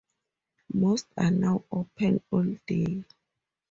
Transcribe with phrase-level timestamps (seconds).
[0.73, 3.05] Most are now open all day.